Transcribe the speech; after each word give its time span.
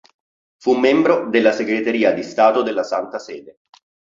Fu 0.59 0.73
membro 0.73 1.29
della 1.29 1.51
Segreteria 1.51 2.11
di 2.11 2.23
Stato 2.23 2.63
della 2.63 2.81
Santa 2.81 3.19
Sede. 3.19 3.59